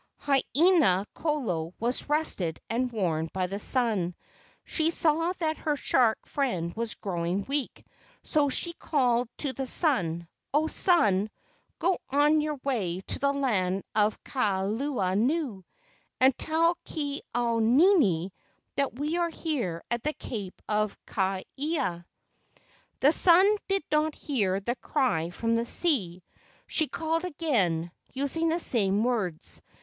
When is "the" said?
3.45-3.59, 9.53-9.67, 13.19-13.31, 20.01-20.13, 23.01-23.11, 24.59-24.75, 25.53-25.65, 28.49-28.59